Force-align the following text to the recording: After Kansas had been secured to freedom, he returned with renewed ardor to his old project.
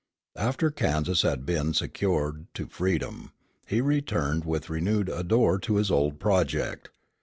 After 0.39 0.71
Kansas 0.71 1.21
had 1.21 1.45
been 1.45 1.75
secured 1.75 2.47
to 2.55 2.65
freedom, 2.65 3.33
he 3.67 3.81
returned 3.81 4.45
with 4.45 4.67
renewed 4.67 5.11
ardor 5.11 5.59
to 5.59 5.75
his 5.75 5.91
old 5.91 6.19
project. 6.19 6.89